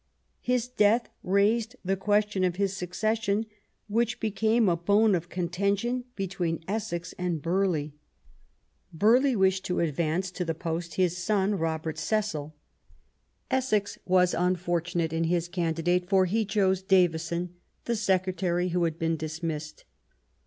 His 0.41 0.67
death 0.67 1.09
raised 1.21 1.75
the 1.85 1.95
question 1.95 2.43
of 2.43 2.55
his 2.55 2.75
succession, 2.75 3.45
which 3.87 4.19
became 4.19 4.67
a 4.67 4.75
bone 4.75 5.13
of 5.13 5.29
contention 5.29 6.05
between 6.15 6.63
Essex 6.67 7.13
and 7.19 7.39
Burghley. 7.39 7.93
Burghley 8.91 9.35
wished 9.35 9.63
to 9.65 9.79
advance 9.79 10.31
to 10.31 10.43
the 10.43 10.55
post 10.55 10.95
his 10.95 11.15
son, 11.17 11.53
Robert 11.53 11.99
Cecil; 11.99 12.55
Essex 13.51 13.99
was 14.03 14.33
unfortunate 14.33 15.13
in 15.13 15.25
his 15.25 15.47
candidate 15.47 16.09
for 16.09 16.25
he 16.25 16.45
chose 16.45 16.81
Davison, 16.81 17.53
the 17.85 17.95
secretary 17.95 18.69
who 18.69 18.85
had 18.85 18.97
been 18.97 19.15
dismissed. 19.15 19.85